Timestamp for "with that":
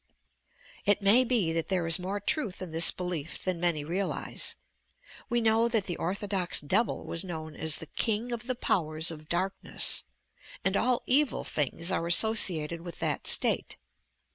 12.79-13.27